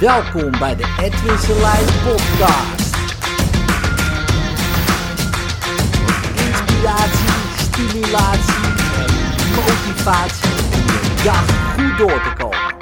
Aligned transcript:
Welkom 0.00 0.50
bij 0.50 0.76
de 0.76 0.96
Edwin 1.00 1.38
Selijn 1.38 1.84
podcast. 1.84 2.94
Inspiratie, 6.36 7.28
stimulatie 7.56 8.64
en 8.96 9.10
motivatie 9.54 10.50
de 10.50 11.22
dag 11.24 11.74
goed 11.74 11.98
door 11.98 12.22
te 12.22 12.32
komen. 12.38 12.76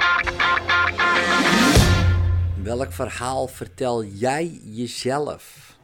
Welk 2.63 2.91
verhaal 2.91 3.47
vertel 3.47 4.03
jij 4.03 4.61
jezelf? 4.63 5.77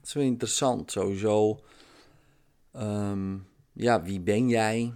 Dat 0.00 0.06
is 0.06 0.14
interessant, 0.14 0.90
sowieso. 0.90 1.60
Ehm, 2.72 3.36
ja, 3.72 4.02
wie 4.02 4.20
ben 4.20 4.48
jij? 4.48 4.92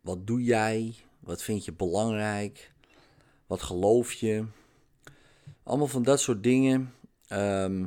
Wat 0.00 0.26
doe 0.26 0.42
jij? 0.42 0.94
Wat 1.20 1.42
vind 1.42 1.64
je 1.64 1.72
belangrijk? 1.72 2.72
Wat 3.46 3.62
geloof 3.62 4.12
je? 4.12 4.44
Allemaal 5.62 5.86
van 5.86 6.02
dat 6.02 6.20
soort 6.20 6.42
dingen. 6.42 6.94
Ehm, 7.26 7.86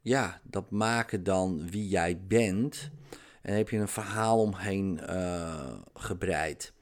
ja, 0.00 0.40
dat 0.42 0.70
maken 0.70 1.24
dan 1.24 1.70
wie 1.70 1.88
jij 1.88 2.20
bent. 2.26 2.90
En 3.42 3.56
heb 3.56 3.68
je 3.68 3.76
een 3.76 3.88
verhaal 3.88 4.40
omheen 4.40 5.00
uh, 5.08 5.72
gebreid. 5.94 6.72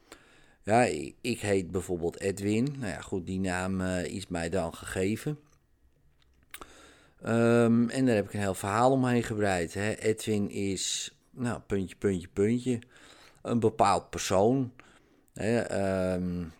Ja, 0.62 0.82
ik, 1.20 1.40
heet 1.40 1.70
bijvoorbeeld 1.70 2.20
Edwin. 2.20 2.74
Nou 2.78 2.92
ja, 2.92 3.00
goed, 3.00 3.26
die 3.26 3.40
naam 3.40 3.80
uh, 3.80 4.04
is 4.04 4.26
mij 4.26 4.48
dan 4.48 4.74
gegeven. 4.74 5.38
Um, 7.26 7.88
en 7.88 8.06
daar 8.06 8.14
heb 8.14 8.26
ik 8.26 8.32
een 8.32 8.40
heel 8.40 8.54
verhaal 8.54 8.90
omheen 8.90 9.22
gebreid. 9.22 9.74
Hè. 9.74 9.94
Edwin 9.94 10.50
is, 10.50 11.14
nou, 11.30 11.60
puntje, 11.60 11.96
puntje, 11.96 12.28
puntje. 12.28 12.78
Een 13.42 13.60
bepaald 13.60 14.10
persoon. 14.10 14.72
Hè, 15.32 16.14
um, 16.14 16.52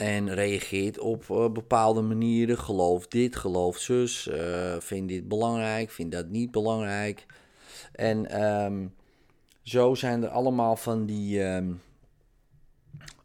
en 0.00 0.34
reageert 0.34 0.98
op 0.98 1.24
uh, 1.30 1.50
bepaalde 1.50 2.00
manieren. 2.00 2.58
Geloof 2.58 3.06
dit, 3.08 3.36
geloof 3.36 3.78
zus. 3.78 4.26
Uh, 4.26 4.76
vind 4.78 5.08
dit 5.08 5.28
belangrijk, 5.28 5.90
vind 5.90 6.12
dat 6.12 6.28
niet 6.28 6.50
belangrijk. 6.50 7.26
En 7.92 8.42
um, 8.42 8.94
zo 9.62 9.94
zijn 9.94 10.22
er 10.22 10.28
allemaal 10.28 10.76
van 10.76 11.06
die 11.06 11.42
um, 11.44 11.80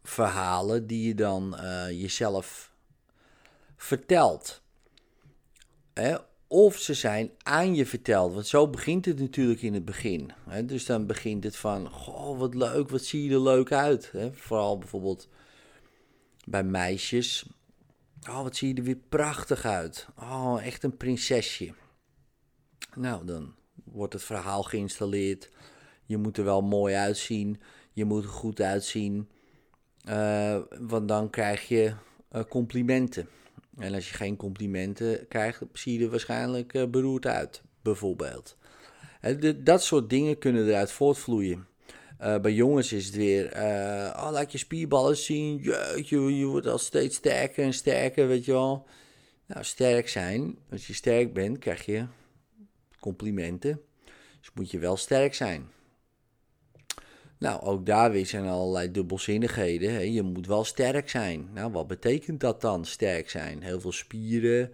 verhalen 0.02 0.86
die 0.86 1.06
je 1.06 1.14
dan 1.14 1.56
uh, 1.60 1.90
jezelf 1.90 2.72
vertelt. 3.76 4.62
Hè? 5.94 6.16
Of 6.46 6.76
ze 6.76 6.94
zijn 6.94 7.30
aan 7.42 7.74
je 7.74 7.86
verteld. 7.86 8.34
Want 8.34 8.46
zo 8.46 8.68
begint 8.68 9.04
het 9.04 9.18
natuurlijk 9.18 9.62
in 9.62 9.74
het 9.74 9.84
begin. 9.84 10.30
Hè? 10.48 10.64
Dus 10.64 10.86
dan 10.86 11.06
begint 11.06 11.44
het 11.44 11.56
van: 11.56 11.90
Goh, 11.90 12.38
wat 12.38 12.54
leuk, 12.54 12.88
wat 12.88 13.02
zie 13.02 13.28
je 13.28 13.34
er 13.34 13.42
leuk 13.42 13.72
uit. 13.72 14.10
Hè? 14.12 14.32
Vooral 14.32 14.78
bijvoorbeeld 14.78 15.28
bij 16.46 16.64
meisjes. 16.64 17.46
Oh, 18.28 18.42
wat 18.42 18.56
zie 18.56 18.68
je 18.68 18.74
er 18.74 18.82
weer 18.82 19.00
prachtig 19.08 19.64
uit. 19.64 20.08
Oh, 20.18 20.58
echt 20.62 20.82
een 20.82 20.96
prinsesje. 20.96 21.74
Nou, 22.94 23.26
dan 23.26 23.54
wordt 23.84 24.12
het 24.12 24.22
verhaal 24.22 24.62
geïnstalleerd. 24.62 25.50
Je 26.04 26.16
moet 26.16 26.38
er 26.38 26.44
wel 26.44 26.62
mooi 26.62 26.94
uitzien. 26.94 27.60
Je 27.92 28.04
moet 28.04 28.22
er 28.22 28.28
goed 28.28 28.60
uitzien. 28.60 29.28
Uh, 30.08 30.58
want 30.80 31.08
dan 31.08 31.30
krijg 31.30 31.68
je 31.68 31.94
uh, 32.32 32.42
complimenten. 32.48 33.28
En 33.78 33.94
als 33.94 34.08
je 34.08 34.14
geen 34.14 34.36
complimenten 34.36 35.28
krijgt, 35.28 35.62
zie 35.72 35.98
je 35.98 36.04
er 36.04 36.10
waarschijnlijk 36.10 36.74
uh, 36.74 36.86
beroerd 36.86 37.26
uit, 37.26 37.62
bijvoorbeeld. 37.82 38.56
Dat 39.56 39.82
soort 39.82 40.10
dingen 40.10 40.38
kunnen 40.38 40.68
eruit 40.68 40.92
voortvloeien. 40.92 41.66
Uh, 42.20 42.38
bij 42.38 42.52
jongens 42.52 42.92
is 42.92 43.06
het 43.06 43.14
weer, 43.14 43.56
uh, 43.56 44.14
oh, 44.16 44.28
laat 44.30 44.52
je 44.52 44.58
spierballen 44.58 45.16
zien. 45.16 45.56
Jeetje, 45.56 46.36
je 46.36 46.44
wordt 46.44 46.66
al 46.66 46.78
steeds 46.78 47.16
sterker 47.16 47.64
en 47.64 47.72
sterker, 47.72 48.28
weet 48.28 48.44
je 48.44 48.52
wel. 48.52 48.86
Nou, 49.46 49.64
sterk 49.64 50.08
zijn. 50.08 50.58
Als 50.70 50.86
je 50.86 50.94
sterk 50.94 51.32
bent, 51.32 51.58
krijg 51.58 51.84
je 51.84 52.06
complimenten. 53.00 53.80
Dus 54.40 54.50
moet 54.54 54.70
je 54.70 54.78
wel 54.78 54.96
sterk 54.96 55.34
zijn. 55.34 55.68
Nou, 57.38 57.62
ook 57.62 57.86
daar 57.86 58.10
weer 58.10 58.26
zijn 58.26 58.46
allerlei 58.46 58.90
dubbelzinnigheden. 58.90 59.92
Hè. 59.92 60.00
Je 60.00 60.22
moet 60.22 60.46
wel 60.46 60.64
sterk 60.64 61.08
zijn. 61.08 61.48
Nou, 61.54 61.72
wat 61.72 61.86
betekent 61.86 62.40
dat 62.40 62.60
dan, 62.60 62.84
sterk 62.84 63.30
zijn? 63.30 63.62
Heel 63.62 63.80
veel 63.80 63.92
spieren. 63.92 64.72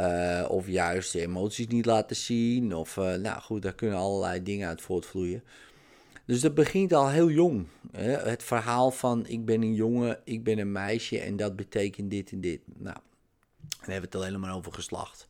Uh, 0.00 0.46
of 0.48 0.68
juist 0.68 1.14
emoties 1.14 1.66
niet 1.66 1.86
laten 1.86 2.16
zien. 2.16 2.74
Of, 2.74 2.96
nou 2.96 3.40
goed, 3.40 3.62
daar 3.62 3.74
kunnen 3.74 3.98
allerlei 3.98 4.42
dingen 4.42 4.68
uit 4.68 4.80
voortvloeien. 4.80 5.42
Dus 6.24 6.40
dat 6.40 6.54
begint 6.54 6.92
al 6.92 7.08
heel 7.08 7.30
jong. 7.30 7.66
Hè? 7.92 8.10
Het 8.10 8.42
verhaal 8.42 8.90
van 8.90 9.26
ik 9.26 9.44
ben 9.44 9.62
een 9.62 9.74
jongen, 9.74 10.20
ik 10.24 10.44
ben 10.44 10.58
een 10.58 10.72
meisje 10.72 11.18
en 11.18 11.36
dat 11.36 11.56
betekent 11.56 12.10
dit 12.10 12.32
en 12.32 12.40
dit. 12.40 12.60
Nou, 12.66 12.96
dan 13.58 13.90
hebben 13.90 14.10
we 14.10 14.16
het 14.18 14.26
alleen 14.26 14.40
maar 14.40 14.56
over 14.56 14.72
geslacht. 14.72 15.26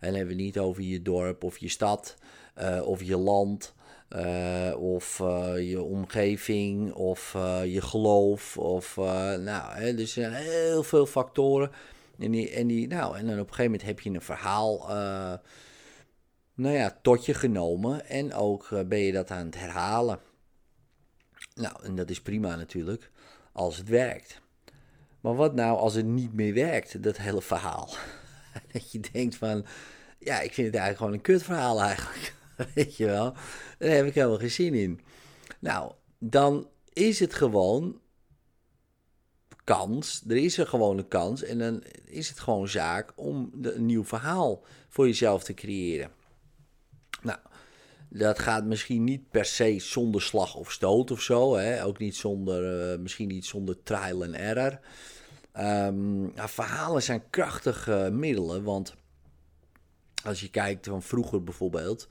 En 0.00 0.08
dan 0.08 0.18
hebben 0.18 0.36
we 0.36 0.42
niet 0.42 0.58
over 0.58 0.82
je 0.82 1.02
dorp 1.02 1.44
of 1.44 1.58
je 1.58 1.68
stad 1.68 2.16
uh, 2.58 2.86
of 2.86 3.02
je 3.02 3.16
land. 3.16 3.74
Uh, 4.16 4.74
of 4.78 5.18
uh, 5.18 5.70
je 5.70 5.82
omgeving 5.82 6.92
of 6.92 7.32
je 7.64 7.80
geloof. 7.80 8.58
Of, 8.58 8.96
nou, 8.96 9.74
hè, 9.74 9.94
dus 9.94 10.16
er 10.16 10.22
zijn 10.22 10.32
heel 10.32 10.82
veel 10.82 11.06
factoren. 11.06 11.70
En, 12.18 12.30
die, 12.30 12.50
en, 12.50 12.66
die, 12.66 12.86
nou, 12.86 13.18
en 13.18 13.26
dan 13.26 13.40
op 13.40 13.48
een 13.48 13.54
gegeven 13.54 13.70
moment 13.70 13.82
heb 13.82 14.00
je 14.00 14.10
een 14.10 14.20
verhaal 14.20 14.86
nou 16.54 16.74
ja, 16.74 16.98
tot 17.02 17.26
je 17.26 17.34
genomen. 17.34 18.06
En 18.06 18.34
ook 18.34 18.68
ben 18.86 18.98
je 18.98 19.12
dat 19.12 19.30
aan 19.30 19.46
het 19.46 19.58
herhalen. 19.58 20.18
Nou, 21.54 21.84
en 21.84 21.94
dat 21.94 22.10
is 22.10 22.20
prima 22.20 22.56
natuurlijk, 22.56 23.10
als 23.52 23.76
het 23.76 23.88
werkt. 23.88 24.40
Maar 25.20 25.34
wat 25.34 25.54
nou 25.54 25.78
als 25.78 25.94
het 25.94 26.06
niet 26.06 26.32
meer 26.32 26.54
werkt, 26.54 27.02
dat 27.02 27.16
hele 27.16 27.42
verhaal? 27.42 27.94
dat 28.72 28.92
je 28.92 29.00
denkt 29.12 29.36
van, 29.36 29.66
ja, 30.18 30.40
ik 30.40 30.52
vind 30.52 30.66
het 30.66 30.76
eigenlijk 30.76 30.96
gewoon 30.96 31.12
een 31.12 31.20
kutverhaal 31.20 31.80
eigenlijk. 31.80 32.34
Weet 32.74 32.96
je 32.96 33.06
wel? 33.06 33.34
Daar 33.78 33.90
heb 33.90 34.06
ik 34.06 34.14
helemaal 34.14 34.38
geen 34.38 34.50
zin 34.50 34.74
in. 34.74 35.00
Nou, 35.58 35.92
dan 36.18 36.68
is 36.92 37.20
het 37.20 37.34
gewoon 37.34 38.00
kans. 39.64 40.24
Er 40.28 40.36
is 40.36 40.58
er 40.58 40.66
gewoon 40.66 40.98
een 40.98 41.08
kans. 41.08 41.42
En 41.42 41.58
dan 41.58 41.82
is 42.04 42.28
het 42.28 42.40
gewoon 42.40 42.68
zaak 42.68 43.12
om 43.16 43.50
een 43.62 43.86
nieuw 43.86 44.04
verhaal 44.04 44.64
voor 44.88 45.06
jezelf 45.06 45.44
te 45.44 45.54
creëren. 45.54 46.10
Dat 48.16 48.38
gaat 48.38 48.64
misschien 48.64 49.04
niet 49.04 49.30
per 49.30 49.44
se 49.44 49.78
zonder 49.78 50.22
slag 50.22 50.54
of 50.54 50.72
stoot 50.72 51.10
of 51.10 51.20
zo. 51.20 51.56
Hè? 51.56 51.84
Ook 51.84 51.98
niet 51.98 52.16
zonder, 52.16 52.92
uh, 52.92 52.98
misschien 52.98 53.28
niet 53.28 53.46
zonder 53.46 53.82
trial 53.82 54.24
en 54.24 54.34
error. 54.34 54.78
Nou, 56.34 56.48
verhalen 56.48 57.02
zijn 57.02 57.30
krachtige 57.30 58.10
middelen, 58.12 58.62
want 58.62 58.94
als 60.24 60.40
je 60.40 60.50
kijkt 60.50 60.86
van 60.86 61.02
vroeger 61.02 61.44
bijvoorbeeld, 61.44 62.08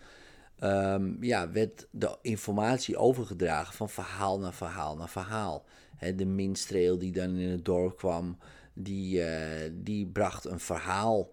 um, 0.59 1.17
ja, 1.19 1.51
werd 1.51 1.87
de 1.91 2.17
informatie 2.21 2.97
overgedragen 2.97 3.73
van 3.73 3.89
verhaal 3.89 4.39
naar 4.39 4.53
verhaal 4.53 4.95
naar 4.95 5.09
verhaal. 5.09 5.65
De 6.15 6.25
minstreel 6.25 6.97
die 6.97 7.11
dan 7.11 7.35
in 7.35 7.49
het 7.49 7.65
dorp 7.65 7.97
kwam, 7.97 8.37
die, 8.73 9.19
uh, 9.19 9.71
die 9.71 10.07
bracht 10.07 10.45
een 10.45 10.59
verhaal. 10.59 11.29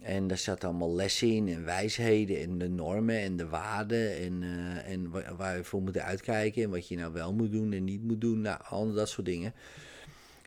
En 0.00 0.26
daar 0.26 0.38
zat 0.38 0.64
allemaal 0.64 0.94
lessen 0.94 1.28
in 1.28 1.48
en 1.48 1.64
wijsheden 1.64 2.40
en 2.40 2.58
de 2.58 2.68
normen 2.68 3.18
en 3.18 3.36
de 3.36 3.48
waarden 3.48 4.16
en, 4.16 4.42
uh, 4.42 4.88
en 4.88 5.10
waar 5.36 5.56
je 5.56 5.64
voor 5.64 5.82
moet 5.82 5.98
uitkijken 5.98 6.62
en 6.62 6.70
wat 6.70 6.88
je 6.88 6.96
nou 6.96 7.12
wel 7.12 7.32
moet 7.32 7.52
doen 7.52 7.72
en 7.72 7.84
niet 7.84 8.02
moet 8.02 8.20
doen. 8.20 8.40
Nou, 8.40 8.60
al 8.68 8.92
dat 8.92 9.08
soort 9.08 9.26
dingen. 9.26 9.54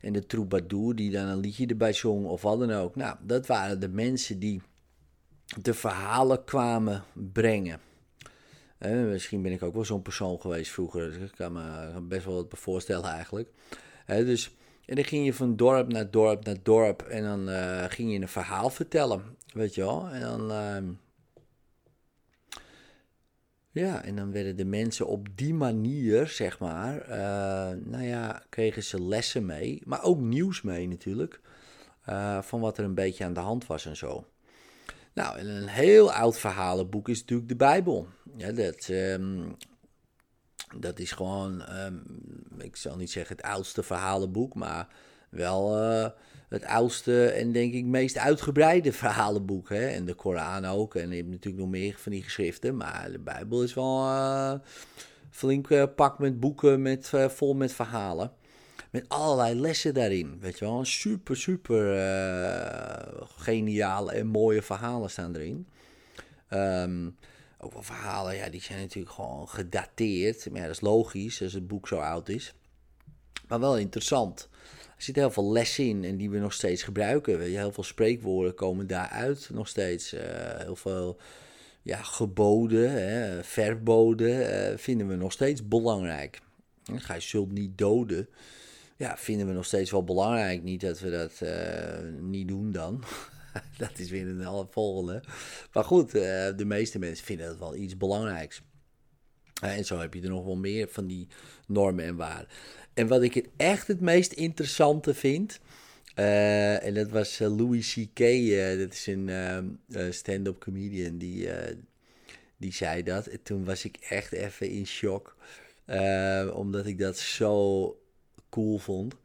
En 0.01 0.13
de 0.13 0.25
troubadour 0.25 0.95
die 0.95 1.11
dan 1.11 1.27
een 1.27 1.39
liedje 1.39 1.65
erbij 1.65 1.93
zong 1.93 2.25
of 2.25 2.41
wat 2.41 2.59
dan 2.59 2.71
ook. 2.71 2.95
Nou, 2.95 3.17
dat 3.21 3.47
waren 3.47 3.79
de 3.79 3.89
mensen 3.89 4.39
die 4.39 4.61
de 5.61 5.73
verhalen 5.73 6.43
kwamen 6.43 7.03
brengen. 7.13 7.79
Eh, 8.77 8.91
misschien 8.91 9.41
ben 9.41 9.51
ik 9.51 9.63
ook 9.63 9.73
wel 9.73 9.85
zo'n 9.85 10.01
persoon 10.01 10.41
geweest 10.41 10.71
vroeger. 10.71 11.11
Dus 11.11 11.29
ik 11.29 11.35
kan 11.35 11.53
me 11.53 12.01
best 12.01 12.25
wel 12.25 12.35
wat 12.35 12.59
voorstellen 12.59 13.09
eigenlijk. 13.09 13.49
Eh, 14.05 14.17
dus 14.17 14.51
en 14.89 14.95
dan 14.95 15.03
ging 15.03 15.25
je 15.25 15.33
van 15.33 15.55
dorp 15.55 15.91
naar 15.91 16.11
dorp 16.11 16.45
naar 16.45 16.57
dorp 16.63 17.01
en 17.01 17.23
dan 17.23 17.49
uh, 17.49 17.83
ging 17.87 18.11
je 18.11 18.19
een 18.19 18.27
verhaal 18.27 18.69
vertellen, 18.69 19.23
weet 19.53 19.75
je 19.75 19.81
wel. 19.81 20.09
En 20.09 20.21
dan, 20.21 20.51
uh, 20.51 20.91
ja, 23.71 24.03
en 24.03 24.15
dan 24.15 24.31
werden 24.31 24.55
de 24.55 24.65
mensen 24.65 25.07
op 25.07 25.27
die 25.35 25.53
manier, 25.53 26.27
zeg 26.27 26.59
maar, 26.59 27.09
uh, 27.09 27.77
nou 27.85 28.03
ja, 28.03 28.43
kregen 28.49 28.83
ze 28.83 29.01
lessen 29.01 29.45
mee, 29.45 29.81
maar 29.85 30.03
ook 30.03 30.19
nieuws 30.19 30.61
mee 30.61 30.87
natuurlijk, 30.87 31.41
eh, 32.05 32.41
van 32.41 32.59
wat 32.59 32.77
er 32.77 32.83
een 32.83 32.93
beetje 32.93 33.23
aan 33.23 33.33
de 33.33 33.39
hand 33.39 33.67
was 33.67 33.85
en 33.85 33.97
zo. 33.97 34.27
Nou, 35.13 35.37
en 35.37 35.47
een 35.47 35.67
heel 35.67 36.11
oud 36.11 36.39
verhalenboek 36.39 37.09
is 37.09 37.19
natuurlijk 37.19 37.49
de 37.49 37.55
Bijbel. 37.55 38.07
Ja, 38.37 38.51
dat, 38.51 38.87
um, 38.87 39.55
dat 40.77 40.99
is 40.99 41.11
gewoon, 41.11 41.63
um, 41.85 42.03
ik 42.57 42.75
zal 42.75 42.95
niet 42.95 43.11
zeggen 43.11 43.35
het 43.35 43.45
oudste 43.45 43.83
verhalenboek, 43.83 44.55
maar 44.55 44.87
wel 45.29 45.83
uh, 45.83 46.07
het 46.49 46.65
oudste 46.65 47.25
en 47.25 47.51
denk 47.51 47.73
ik 47.73 47.85
meest 47.85 48.17
uitgebreide 48.17 48.93
verhalenboek. 49.03 49.69
Hè? 49.69 49.87
En 49.87 50.05
de 50.05 50.13
Koran 50.13 50.65
ook. 50.65 50.95
En 50.95 51.09
je 51.09 51.15
hebt 51.15 51.29
natuurlijk 51.29 51.63
nog 51.63 51.71
meer 51.71 51.95
van 51.97 52.11
die 52.11 52.23
geschriften, 52.23 52.77
maar 52.77 53.11
de 53.11 53.19
Bijbel 53.19 53.63
is 53.63 53.73
wel 53.73 54.05
uh, 54.05 54.53
flink 55.29 55.69
uh, 55.69 55.83
pak 55.95 56.19
met 56.19 56.39
boeken 56.39 56.81
met, 56.81 57.11
vol 57.27 57.53
met 57.53 57.73
verhalen. 57.73 58.31
Met 58.91 59.05
allerlei 59.07 59.59
lessen 59.59 59.93
daarin. 59.93 60.37
Weet 60.39 60.59
je 60.59 60.65
wel, 60.65 60.85
super, 60.85 61.37
super 61.37 61.95
geniale 63.37 64.11
en 64.11 64.27
mooie 64.27 64.61
verhalen 64.61 65.09
staan 65.09 65.35
erin. 65.35 65.67
Um, 66.49 67.15
ook 67.61 67.73
wel 67.73 67.83
verhalen, 67.83 68.35
ja, 68.35 68.49
die 68.49 68.61
zijn 68.61 68.79
natuurlijk 68.79 69.13
gewoon 69.13 69.49
gedateerd. 69.49 70.51
Maar 70.51 70.61
dat 70.61 70.69
is 70.69 70.81
logisch 70.81 71.41
als 71.41 71.53
het 71.53 71.67
boek 71.67 71.87
zo 71.87 71.97
oud 71.97 72.29
is. 72.29 72.53
Maar 73.47 73.59
wel 73.59 73.77
interessant. 73.77 74.49
Er 74.95 75.03
zitten 75.05 75.23
heel 75.23 75.31
veel 75.31 75.51
lessen 75.51 75.85
in 75.85 76.03
en 76.03 76.17
die 76.17 76.29
we 76.29 76.39
nog 76.39 76.53
steeds 76.53 76.83
gebruiken. 76.83 77.41
Heel 77.41 77.71
veel 77.71 77.83
spreekwoorden 77.83 78.53
komen 78.53 78.87
daaruit 78.87 79.49
nog 79.53 79.67
steeds. 79.67 80.13
Uh, 80.13 80.21
heel 80.57 80.75
veel 80.75 81.17
ja, 81.81 82.01
geboden, 82.01 82.91
hè, 82.91 83.43
verboden 83.43 84.71
uh, 84.71 84.77
vinden 84.77 85.07
we 85.07 85.15
nog 85.15 85.31
steeds 85.31 85.67
belangrijk. 85.67 86.41
Ga 86.95 87.13
je 87.13 87.21
zult 87.21 87.51
niet 87.51 87.77
doden. 87.77 88.29
Ja, 88.95 89.17
vinden 89.17 89.47
we 89.47 89.53
nog 89.53 89.65
steeds 89.65 89.91
wel 89.91 90.03
belangrijk. 90.03 90.63
Niet 90.63 90.81
dat 90.81 90.99
we 90.99 91.09
dat 91.09 91.39
uh, 91.43 92.21
niet 92.21 92.47
doen 92.47 92.71
dan. 92.71 93.03
dat 93.77 93.99
is 93.99 94.09
weer 94.09 94.27
een 94.27 94.67
volgende. 94.69 95.23
Maar 95.73 95.83
goed, 95.83 96.15
uh, 96.15 96.21
de 96.55 96.65
meeste 96.65 96.99
mensen 96.99 97.25
vinden 97.25 97.47
dat 97.47 97.57
wel 97.57 97.75
iets 97.75 97.97
belangrijks. 97.97 98.61
en 99.61 99.85
zo 99.85 99.99
heb 99.99 100.13
je 100.13 100.21
er 100.21 100.29
nog 100.29 100.45
wel 100.45 100.55
meer 100.55 100.87
van 100.87 101.07
die 101.07 101.27
normen 101.67 102.05
en 102.05 102.15
waarden. 102.15 102.47
En 102.93 103.07
wat 103.07 103.21
ik 103.21 103.33
het 103.33 103.47
echt 103.57 103.87
het 103.87 103.99
meest 103.99 104.31
interessante 104.31 105.13
vind. 105.13 105.59
Uh, 106.15 106.85
en 106.85 106.93
dat 106.93 107.09
was 107.09 107.39
Louis 107.39 107.93
C.K., 107.93 108.19
dat 108.77 108.93
is 108.93 109.07
een 109.07 110.13
stand-up 110.13 110.59
comedian, 110.59 111.17
die, 111.17 111.49
die 112.57 112.73
zei 112.73 113.03
dat. 113.03 113.27
En 113.27 113.41
toen 113.43 113.65
was 113.65 113.85
ik 113.85 113.97
echt 113.97 114.31
even 114.31 114.69
in 114.69 114.87
shock. 114.87 115.35
omdat 116.53 116.85
ik 116.85 116.99
dat 116.99 117.17
zo 117.17 117.95
cool 118.49 118.77
vond. 118.77 119.15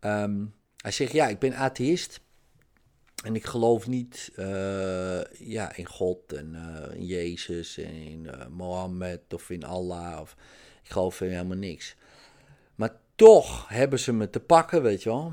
Um, 0.00 0.54
hij 0.76 0.90
zegt, 0.90 1.12
ja, 1.12 1.28
ik 1.28 1.38
ben 1.38 1.54
atheïst. 1.54 2.20
En 3.22 3.34
ik 3.34 3.44
geloof 3.44 3.86
niet 3.86 4.32
uh, 4.36 5.24
ja, 5.24 5.76
in 5.76 5.86
God 5.86 6.32
en 6.32 6.54
uh, 6.54 6.96
in 6.96 7.04
Jezus 7.04 7.78
en 7.78 7.92
in 7.92 8.24
uh, 8.24 8.46
Mohammed 8.46 9.34
of 9.34 9.50
in 9.50 9.64
Allah. 9.64 10.20
Of, 10.20 10.36
ik 10.82 10.90
geloof 10.90 11.20
in 11.20 11.30
helemaal 11.30 11.56
niks. 11.56 11.96
Maar 12.74 12.96
toch 13.14 13.68
hebben 13.68 13.98
ze 13.98 14.12
me 14.12 14.30
te 14.30 14.40
pakken, 14.40 14.82
weet 14.82 15.02
je 15.02 15.08
wel. 15.08 15.32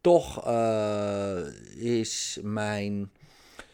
Toch 0.00 0.46
is 1.76 2.38
mijn 2.42 3.12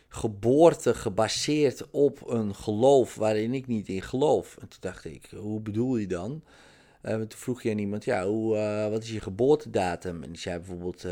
geboorte 0.09 0.95
gebaseerd 0.95 1.91
op 1.91 2.31
een 2.31 2.55
geloof 2.55 3.15
waarin 3.15 3.55
ik 3.55 3.67
niet 3.67 3.89
in 3.89 4.03
geloof. 4.03 4.57
En 4.61 4.69
toen 4.69 4.81
dacht 4.81 5.05
ik, 5.05 5.29
hoe 5.37 5.61
bedoel 5.61 5.97
je 5.97 6.07
dan? 6.07 6.43
toen 7.03 7.29
vroeg 7.29 7.63
je 7.63 7.71
aan 7.71 7.79
iemand, 7.79 8.05
ja, 8.05 8.27
hoe, 8.27 8.57
wat 8.91 9.03
is 9.03 9.11
je 9.11 9.21
geboortedatum? 9.21 10.23
En 10.23 10.29
die 10.29 10.41
zei 10.41 10.59
bijvoorbeeld 10.59 11.05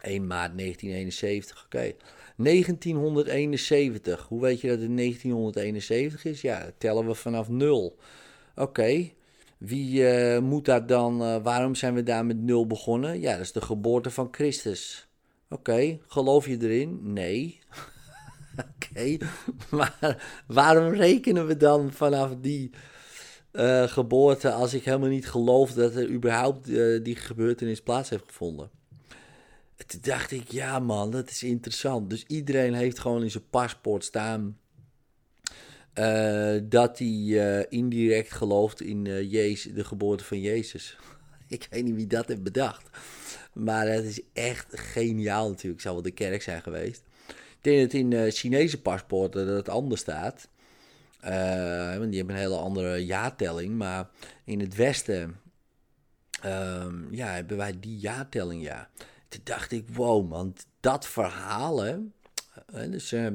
1 0.00 0.26
maart 0.26 0.58
1971, 0.58 1.64
oké. 1.64 1.94
1971, 2.36 4.26
hoe 4.28 4.40
weet 4.40 4.60
je 4.60 4.68
dat 4.68 4.80
het 4.80 4.96
1971 4.96 6.24
is? 6.24 6.40
Ja, 6.40 6.70
tellen 6.78 7.06
we 7.06 7.14
vanaf 7.14 7.48
nul. 7.48 7.98
Oké, 8.54 9.10
wie 9.58 10.00
uh, 10.00 10.38
moet 10.38 10.64
daar 10.64 10.86
dan, 10.86 11.22
uh, 11.22 11.36
waarom 11.42 11.74
zijn 11.74 11.94
we 11.94 12.02
daar 12.02 12.26
met 12.26 12.40
nul 12.40 12.66
begonnen? 12.66 13.20
Ja, 13.20 13.32
dat 13.32 13.40
is 13.40 13.52
de 13.52 13.60
geboorte 13.60 14.10
van 14.10 14.28
Christus. 14.30 15.08
Oké, 15.48 15.98
geloof 16.06 16.46
je 16.46 16.56
erin? 16.60 17.00
Nee. 17.12 17.58
Oké, 18.74 19.16
maar 19.70 20.42
waarom 20.46 20.92
rekenen 20.92 21.46
we 21.46 21.56
dan 21.56 21.92
vanaf 21.92 22.34
die 22.40 22.70
uh, 23.52 23.82
geboorte 23.82 24.52
als 24.52 24.74
ik 24.74 24.84
helemaal 24.84 25.08
niet 25.08 25.28
geloof 25.28 25.72
dat 25.72 25.94
er 25.94 26.10
überhaupt 26.10 26.66
die 27.04 27.16
gebeurtenis 27.16 27.82
plaats 27.82 28.10
heeft 28.10 28.24
gevonden? 28.26 28.70
Toen 29.86 30.00
dacht 30.02 30.30
ik, 30.30 30.50
ja 30.50 30.78
man, 30.78 31.10
dat 31.10 31.30
is 31.30 31.42
interessant. 31.42 32.10
Dus 32.10 32.24
iedereen 32.26 32.74
heeft 32.74 32.98
gewoon 32.98 33.22
in 33.22 33.30
zijn 33.30 33.48
paspoort 33.50 34.04
staan 34.04 34.58
uh, 35.94 36.60
dat 36.62 36.98
hij 36.98 37.08
uh, 37.08 37.64
indirect 37.68 38.32
gelooft 38.32 38.80
in 38.80 39.04
uh, 39.04 39.32
Jezus, 39.32 39.74
de 39.74 39.84
geboorte 39.84 40.24
van 40.24 40.40
Jezus. 40.40 40.96
ik 41.48 41.66
weet 41.70 41.84
niet 41.84 41.94
wie 41.94 42.06
dat 42.06 42.28
heeft 42.28 42.42
bedacht. 42.42 42.88
Maar 43.52 43.88
het 43.88 44.04
is 44.04 44.20
echt 44.32 44.66
geniaal 44.70 45.48
natuurlijk. 45.48 45.82
Zou 45.82 45.94
wel 45.94 46.02
de 46.02 46.10
kerk 46.10 46.42
zijn 46.42 46.62
geweest. 46.62 47.02
Ik 47.28 47.58
denk 47.60 47.80
dat 47.80 47.92
in 47.92 48.30
Chinese 48.30 48.80
paspoorten 48.80 49.46
dat 49.46 49.56
het 49.56 49.68
anders 49.68 50.00
staat. 50.00 50.48
want 51.98 52.08
die 52.08 52.16
hebben 52.16 52.34
een 52.34 52.40
hele 52.40 52.56
andere 52.56 53.04
jaartelling. 53.04 53.76
Maar 53.76 54.08
in 54.44 54.60
het 54.60 54.74
Westen 54.74 55.40
um, 56.44 57.08
ja, 57.10 57.26
hebben 57.26 57.56
wij 57.56 57.80
die 57.80 57.98
jaartelling, 57.98 58.62
ja. 58.62 58.88
Dacht 59.42 59.72
ik, 59.72 59.88
wow 59.88 60.28
man, 60.28 60.56
dat 60.80 61.06
verhaal, 61.06 61.82
hè, 61.82 61.96
dus 62.90 63.12
uh, 63.12 63.26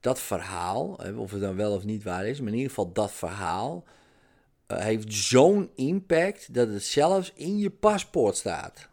dat 0.00 0.20
verhaal, 0.20 0.98
of 1.16 1.30
het 1.30 1.40
dan 1.40 1.56
wel 1.56 1.72
of 1.72 1.84
niet 1.84 2.02
waar 2.02 2.26
is, 2.26 2.38
maar 2.38 2.48
in 2.48 2.54
ieder 2.54 2.68
geval 2.68 2.92
dat 2.92 3.12
verhaal 3.12 3.84
uh, 4.68 4.78
heeft 4.78 5.14
zo'n 5.14 5.70
impact 5.74 6.54
dat 6.54 6.68
het 6.68 6.84
zelfs 6.84 7.32
in 7.34 7.58
je 7.58 7.70
paspoort 7.70 8.36
staat. 8.36 8.88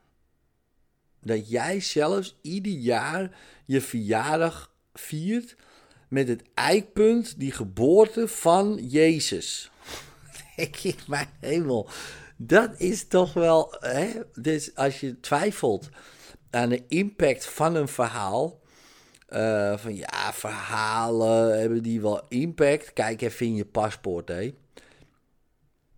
Dat 1.20 1.50
jij 1.50 1.80
zelfs 1.80 2.38
ieder 2.42 2.72
jaar 2.72 3.38
je 3.66 3.82
verjaardag 3.82 4.74
viert 4.94 5.56
met 6.08 6.28
het 6.28 6.44
eikpunt, 6.54 7.40
die 7.40 7.52
geboorte 7.52 8.28
van 8.28 8.88
Jezus. 8.88 9.72
Denk 10.56 10.78
ik, 10.78 11.08
mijn 11.08 11.30
hemel. 11.40 11.90
Dat 12.38 12.80
is 12.80 13.08
toch 13.08 13.34
wel, 13.34 13.76
hè? 13.80 14.10
Dus 14.34 14.76
als 14.76 15.00
je 15.00 15.20
twijfelt 15.20 15.90
aan 16.51 16.69
de 16.69 16.83
impact 16.88 17.45
van 17.45 17.75
een 17.75 17.88
verhaal. 17.88 18.59
Uh, 19.30 19.77
van 19.77 19.95
ja, 19.95 20.33
verhalen 20.33 21.59
hebben 21.59 21.83
die 21.83 22.01
wel 22.01 22.21
impact. 22.27 22.94
Kijk 22.94 23.21
even 23.21 23.45
in 23.45 23.56
je 23.56 23.65
paspoort, 23.65 24.27
hè. 24.27 24.53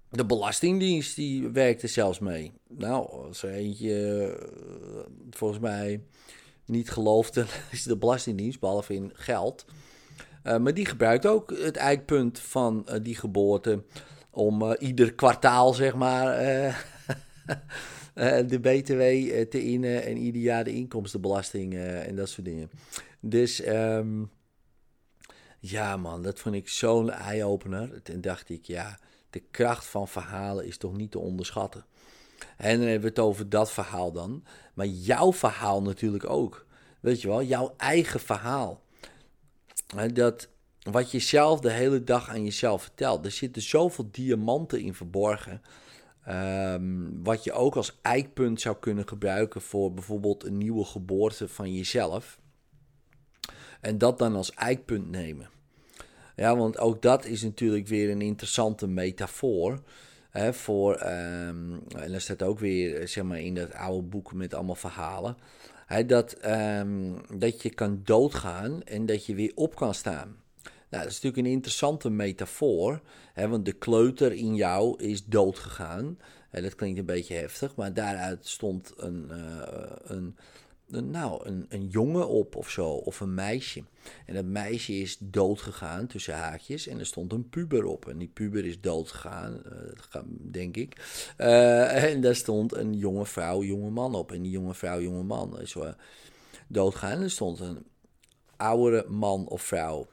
De 0.10 0.26
Belastingdienst 0.26 1.16
die 1.16 1.48
werkt 1.48 1.82
er 1.82 1.90
zelfs 1.90 2.20
mee. 2.20 2.54
Nou, 2.68 3.26
als 3.26 3.44
er 3.44 3.50
eentje 3.50 4.28
uh, 4.28 5.04
volgens 5.30 5.60
mij 5.60 6.04
niet 6.66 6.92
gelooft, 6.92 7.34
dan 7.34 7.46
is 7.72 7.84
de 7.84 7.98
Belastingdienst, 7.98 8.60
behalve 8.60 8.94
in 8.94 9.12
geld. 9.14 9.66
Uh, 10.44 10.58
maar 10.58 10.74
die 10.74 10.86
gebruikt 10.86 11.26
ook 11.26 11.58
het 11.58 11.76
eikpunt 11.76 12.40
van 12.40 12.88
die 13.02 13.16
geboorte 13.16 13.84
om 14.30 14.74
ieder 14.74 15.14
kwartaal, 15.14 15.74
zeg 15.74 15.96
maar, 15.96 16.38
de 18.14 18.60
BTW 18.62 19.02
eh, 19.02 19.48
te 19.48 19.64
innen 19.64 20.04
en 20.04 20.18
ieder 20.18 20.42
jaar 20.42 20.64
de 20.64 20.74
inkomstenbelasting 20.74 21.74
uh, 21.74 22.08
en 22.08 22.16
dat 22.16 22.30
soort 22.30 22.46
dingen. 22.46 22.70
Dus 23.20 23.68
um, 23.68 24.32
ja 25.60 25.98
man, 25.98 26.24
dat 26.24 26.40
vond 26.40 26.56
ik 26.56 26.70
zo'n 26.70 27.12
eye-opener. 27.12 28.02
En 28.04 28.22
dacht 28.22 28.50
ik, 28.50 28.66
ja, 28.66 29.00
de 29.30 29.44
kracht 29.52 29.86
van 29.86 30.08
verhalen 30.08 30.66
is 30.66 30.78
toch 30.78 30.98
niet 30.98 31.12
te 31.12 31.20
onderschatten. 31.20 31.86
En 32.58 32.78
dan 32.78 32.88
hebben 32.88 33.02
we 33.02 33.08
het 33.08 33.20
over 33.20 33.50
dat 33.50 33.72
verhaal 33.72 34.12
dan. 34.12 34.44
Maar 34.74 34.86
jouw 34.86 35.34
verhaal 35.34 35.82
natuurlijk 35.82 36.30
ook. 36.30 36.66
Weet 37.00 37.22
je 37.22 37.28
wel, 37.28 37.44
jouw 37.44 37.74
eigen 37.78 38.20
verhaal. 38.20 38.82
Dat 40.14 40.48
wat 40.92 41.12
je 41.12 41.20
zelf 41.20 41.60
de 41.60 41.72
hele 41.72 42.04
dag 42.04 42.30
aan 42.30 42.44
jezelf 42.44 42.82
vertelt. 42.82 43.26
Er 43.26 43.32
zitten 43.32 43.62
zoveel 43.62 44.08
diamanten 44.12 44.82
in 44.82 44.94
verborgen. 44.94 45.62
Um, 46.30 47.24
wat 47.24 47.44
je 47.44 47.52
ook 47.52 47.76
als 47.76 48.00
eikpunt 48.02 48.62
zou 48.62 48.76
kunnen 48.80 49.08
gebruiken 49.08 49.62
voor 49.62 49.94
bijvoorbeeld 49.94 50.44
een 50.46 50.58
nieuwe 50.58 50.86
geboorte 50.86 51.48
van 51.48 51.74
jezelf. 51.74 52.40
En 53.82 53.98
dat 53.98 54.20
dan 54.20 54.36
als 54.36 54.54
eikpunt 54.54 55.10
nemen. 55.10 55.50
Ja, 56.36 56.56
want 56.58 56.78
ook 56.78 57.02
dat 57.02 57.26
is 57.26 57.42
natuurlijk 57.42 57.88
weer 57.88 58.10
een 58.10 58.22
interessante 58.22 58.88
metafoor. 58.88 59.82
Hè, 60.30 60.54
voor, 60.54 60.94
um, 60.94 61.82
en 61.96 62.12
dat 62.12 62.22
staat 62.22 62.44
ook 62.44 62.60
weer 62.60 63.08
zeg 63.08 63.24
maar, 63.24 63.40
in 63.40 63.56
dat 63.56 63.74
oude 63.74 64.08
boek 64.08 64.34
met 64.34 64.54
allemaal 64.54 64.76
verhalen. 64.76 65.38
Dat, 66.06 66.46
um, 66.46 67.22
dat 67.38 67.62
je 67.62 67.70
kan 67.70 68.02
doodgaan 68.04 68.84
en 68.84 69.06
dat 69.06 69.26
je 69.26 69.36
weer 69.36 69.52
op 69.56 69.76
kan 69.76 69.94
staan. 69.94 70.43
Nou, 70.94 71.06
dat 71.06 71.14
is 71.14 71.22
natuurlijk 71.22 71.48
een 71.48 71.54
interessante 71.54 72.10
metafoor, 72.10 73.02
hè, 73.34 73.48
want 73.48 73.66
de 73.66 73.74
kleuter 73.74 74.32
in 74.32 74.56
jou 74.56 75.04
is 75.04 75.26
doodgegaan. 75.26 76.18
Hè, 76.50 76.62
dat 76.62 76.76
klinkt 76.76 77.00
een 77.00 77.06
beetje 77.06 77.36
heftig, 77.36 77.76
maar 77.76 77.94
daaruit 77.94 78.48
stond 78.48 78.94
een, 78.98 79.28
uh, 79.32 79.58
een, 80.04 80.38
een, 80.90 81.10
nou, 81.10 81.48
een, 81.48 81.66
een 81.70 81.88
jongen 81.88 82.28
op 82.28 82.56
of 82.56 82.70
zo, 82.70 82.88
of 82.88 83.20
een 83.20 83.34
meisje. 83.34 83.84
En 84.26 84.34
dat 84.34 84.46
meisje 84.46 84.94
is 84.94 85.18
doodgegaan, 85.20 86.08
tussen 86.08 86.34
haakjes, 86.34 86.88
en 86.88 87.00
er 87.00 87.06
stond 87.06 87.34
een 87.34 87.50
puber 87.50 87.86
op. 87.86 88.08
En 88.08 88.18
die 88.18 88.32
puber 88.34 88.66
is 88.66 88.82
doodgegaan, 88.82 89.62
uh, 90.16 90.22
denk 90.52 90.78
ik. 90.78 90.98
Uh, 91.38 92.04
en 92.04 92.22
daar 92.22 92.36
stond 92.36 92.76
een 92.76 92.94
jonge 92.94 93.26
vrouw, 93.26 93.64
jonge 93.64 93.90
man 93.90 94.16
op. 94.16 94.32
En 94.32 94.42
die 94.42 94.52
jonge 94.52 94.74
vrouw, 94.74 95.02
jonge 95.02 95.24
man 95.24 95.60
is 95.60 95.76
doodgegaan. 96.68 97.12
En 97.12 97.22
er 97.22 97.32
stond 97.32 97.60
een 97.60 97.86
oudere 98.58 99.10
man 99.10 99.48
of 99.48 99.62
vrouw 99.62 100.00
En 100.00 100.13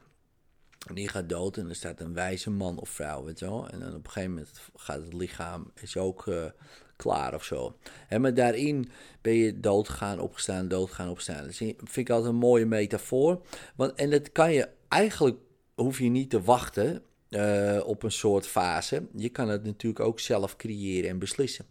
die 0.93 1.07
gaat 1.07 1.29
dood 1.29 1.57
en 1.57 1.69
er 1.69 1.75
staat 1.75 1.99
een 1.99 2.13
wijze 2.13 2.49
man 2.49 2.79
of 2.79 2.89
vrouw, 2.89 3.23
weet 3.23 3.39
je 3.39 3.45
wel. 3.45 3.69
En 3.69 3.79
dan 3.79 3.95
op 3.95 4.05
een 4.05 4.11
gegeven 4.11 4.29
moment 4.29 4.51
gaat 4.75 5.03
het 5.03 5.13
lichaam, 5.13 5.71
is 5.81 5.97
ook 5.97 6.25
uh, 6.25 6.45
klaar 6.95 7.33
of 7.33 7.43
zo. 7.43 7.77
En 8.07 8.21
maar 8.21 8.33
daarin 8.33 8.89
ben 9.21 9.33
je 9.33 9.59
doodgaan, 9.59 10.19
opgestaan, 10.19 10.67
doodgaan, 10.67 11.09
opstaan. 11.09 11.45
Dat 11.45 11.55
vind 11.55 11.95
ik 11.95 12.09
altijd 12.09 12.33
een 12.33 12.39
mooie 12.39 12.65
metafoor. 12.65 13.41
Want, 13.75 13.93
en 13.93 14.09
dat 14.09 14.31
kan 14.31 14.53
je, 14.53 14.69
eigenlijk 14.87 15.37
hoef 15.75 15.99
je 15.99 16.09
niet 16.09 16.29
te 16.29 16.41
wachten 16.41 17.03
uh, 17.29 17.81
op 17.85 18.03
een 18.03 18.11
soort 18.11 18.47
fase. 18.47 19.07
Je 19.15 19.29
kan 19.29 19.49
het 19.49 19.63
natuurlijk 19.63 20.05
ook 20.05 20.19
zelf 20.19 20.55
creëren 20.55 21.09
en 21.09 21.19
beslissen. 21.19 21.65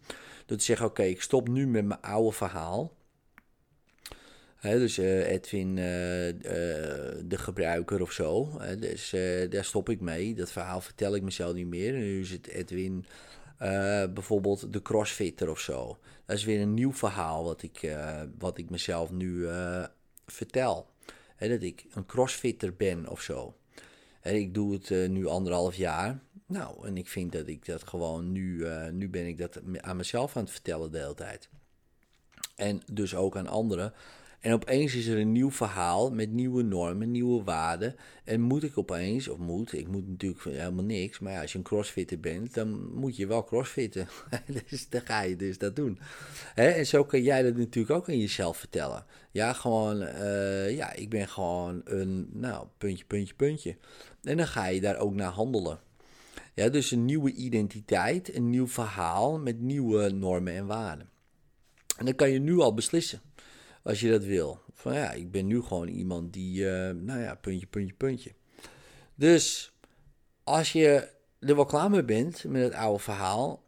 Door 0.45 0.57
te 0.57 0.63
zeggen, 0.63 0.85
oké, 0.85 1.03
ik 1.03 1.21
stop 1.21 1.47
nu 1.47 1.67
met 1.67 1.85
mijn 1.85 2.01
oude 2.01 2.31
verhaal 2.31 2.93
dus 4.61 4.97
uh, 4.97 5.31
Edwin, 5.31 5.69
uh, 5.69 5.75
de 7.25 7.37
gebruiker 7.37 8.01
of 8.01 8.11
zo. 8.11 8.59
dus 8.79 9.09
daar 9.49 9.65
stop 9.65 9.89
ik 9.89 9.99
mee. 9.99 10.35
Dat 10.35 10.51
verhaal 10.51 10.81
vertel 10.81 11.15
ik 11.15 11.21
mezelf 11.21 11.53
niet 11.53 11.67
meer. 11.67 11.93
Nu 11.93 12.19
is 12.19 12.31
het 12.31 12.47
Edwin, 12.47 13.05
bijvoorbeeld 14.13 14.73
de 14.73 14.81
crossfitter 14.81 15.49
of 15.49 15.59
zo. 15.59 15.97
Dat 16.25 16.37
is 16.37 16.43
weer 16.43 16.61
een 16.61 16.73
nieuw 16.73 16.93
verhaal 16.93 17.43
wat 17.43 17.63
ik, 17.63 17.95
wat 18.37 18.57
ik 18.57 18.69
mezelf 18.69 19.11
nu 19.11 19.47
vertel. 20.25 20.89
dat 21.37 21.61
ik 21.61 21.85
een 21.93 22.05
crossfitter 22.05 22.75
ben 22.75 23.07
of 23.07 23.21
zo. 23.21 23.55
En 24.21 24.35
ik 24.35 24.53
doe 24.53 24.73
het 24.73 25.09
nu 25.09 25.27
anderhalf 25.27 25.75
jaar. 25.75 26.19
Nou, 26.45 26.87
en 26.87 26.97
ik 26.97 27.07
vind 27.07 27.31
dat 27.31 27.47
ik 27.47 27.65
dat 27.65 27.87
gewoon 27.87 28.31
nu, 28.31 28.65
nu 28.91 29.09
ben 29.09 29.27
ik 29.27 29.37
dat 29.37 29.59
aan 29.77 29.97
mezelf 29.97 30.37
aan 30.37 30.43
het 30.43 30.51
vertellen 30.51 30.91
de 30.91 30.97
hele 30.97 31.13
tijd. 31.13 31.49
En 32.55 32.81
dus 32.91 33.15
ook 33.15 33.37
aan 33.37 33.47
anderen. 33.47 33.93
En 34.41 34.53
opeens 34.53 34.95
is 34.95 35.07
er 35.07 35.17
een 35.17 35.31
nieuw 35.31 35.51
verhaal 35.51 36.11
met 36.11 36.31
nieuwe 36.31 36.63
normen, 36.63 37.11
nieuwe 37.11 37.43
waarden. 37.43 37.95
En 38.23 38.41
moet 38.41 38.63
ik 38.63 38.77
opeens, 38.77 39.27
of 39.27 39.37
moet, 39.37 39.73
ik 39.73 39.87
moet 39.87 40.07
natuurlijk 40.07 40.43
helemaal 40.43 40.83
niks. 40.83 41.19
Maar 41.19 41.33
ja, 41.33 41.41
als 41.41 41.51
je 41.51 41.57
een 41.57 41.63
crossfitter 41.63 42.19
bent, 42.19 42.53
dan 42.53 42.93
moet 42.93 43.15
je 43.15 43.27
wel 43.27 43.43
crossfitten. 43.43 44.07
dus 44.69 44.89
dan 44.89 45.01
ga 45.01 45.21
je 45.21 45.35
dus 45.35 45.57
dat 45.57 45.75
doen. 45.75 45.99
Hè? 46.53 46.69
En 46.69 46.85
zo 46.85 47.03
kan 47.03 47.21
jij 47.21 47.43
dat 47.43 47.55
natuurlijk 47.55 47.95
ook 47.95 48.09
aan 48.09 48.19
jezelf 48.19 48.57
vertellen. 48.57 49.05
Ja, 49.31 49.53
gewoon, 49.53 50.01
uh, 50.01 50.75
ja, 50.75 50.93
ik 50.93 51.09
ben 51.09 51.27
gewoon 51.27 51.81
een, 51.83 52.29
nou, 52.33 52.67
puntje, 52.77 53.05
puntje, 53.05 53.33
puntje. 53.33 53.77
En 54.23 54.37
dan 54.37 54.47
ga 54.47 54.67
je 54.67 54.81
daar 54.81 54.97
ook 54.97 55.13
naar 55.13 55.31
handelen. 55.31 55.79
Ja, 56.53 56.69
dus 56.69 56.91
een 56.91 57.05
nieuwe 57.05 57.31
identiteit, 57.31 58.35
een 58.35 58.49
nieuw 58.49 58.67
verhaal 58.67 59.39
met 59.39 59.59
nieuwe 59.59 60.09
normen 60.09 60.53
en 60.53 60.65
waarden. 60.65 61.09
En 61.97 62.05
dan 62.05 62.15
kan 62.15 62.29
je 62.29 62.39
nu 62.39 62.59
al 62.59 62.73
beslissen. 62.73 63.21
Als 63.83 63.99
je 63.99 64.09
dat 64.09 64.23
wil. 64.23 64.59
Van 64.73 64.93
ja, 64.93 65.11
ik 65.11 65.31
ben 65.31 65.47
nu 65.47 65.61
gewoon 65.61 65.87
iemand 65.87 66.33
die, 66.33 66.61
uh, 66.61 66.89
nou 66.89 67.19
ja, 67.19 67.35
puntje, 67.35 67.67
puntje, 67.67 67.93
puntje. 67.93 68.31
Dus 69.15 69.73
als 70.43 70.71
je 70.71 71.09
er 71.39 71.55
wel 71.55 71.65
klaar 71.65 71.89
mee 71.89 72.03
bent 72.03 72.43
met 72.43 72.63
het 72.63 72.73
oude 72.73 72.99
verhaal, 72.99 73.63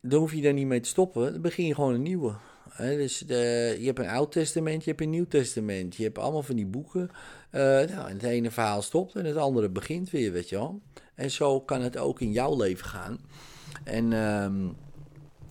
dan 0.00 0.20
hoef 0.20 0.32
je 0.32 0.42
daar 0.42 0.52
niet 0.52 0.66
mee 0.66 0.80
te 0.80 0.88
stoppen. 0.88 1.32
Dan 1.32 1.40
begin 1.40 1.66
je 1.66 1.74
gewoon 1.74 1.94
een 1.94 2.02
nieuwe. 2.02 2.34
dus 2.76 3.18
de, 3.18 3.76
je 3.78 3.86
hebt 3.86 3.98
een 3.98 4.08
oud 4.08 4.32
testament, 4.32 4.84
je 4.84 4.90
hebt 4.90 5.02
een 5.02 5.10
nieuw 5.10 5.26
testament. 5.26 5.96
Je 5.96 6.02
hebt 6.02 6.18
allemaal 6.18 6.42
van 6.42 6.56
die 6.56 6.66
boeken. 6.66 7.10
Uh, 7.52 7.60
nou, 7.60 8.12
het 8.12 8.22
ene 8.22 8.50
verhaal 8.50 8.82
stopt 8.82 9.14
en 9.14 9.24
het 9.24 9.36
andere 9.36 9.68
begint 9.68 10.10
weer, 10.10 10.32
weet 10.32 10.48
je 10.48 10.56
wel. 10.56 10.80
En 11.14 11.30
zo 11.30 11.60
kan 11.60 11.82
het 11.82 11.96
ook 11.96 12.20
in 12.20 12.32
jouw 12.32 12.56
leven 12.56 12.86
gaan. 12.86 13.18
En, 13.84 14.12
um, 14.12 14.76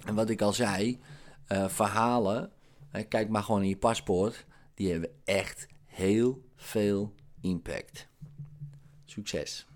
en 0.06 0.16
wat 0.16 0.30
ik 0.30 0.42
al 0.42 0.54
zei, 0.54 1.00
verhalen 1.68 2.52
Kijk 3.04 3.30
maar 3.30 3.44
gewoon 3.44 3.62
in 3.62 3.70
je 3.70 3.78
paspoort. 3.78 4.46
Die 4.74 4.92
hebben 4.92 5.10
echt 5.24 5.68
heel 5.86 6.44
veel 6.56 7.14
impact. 7.42 8.08
Succes! 9.06 9.68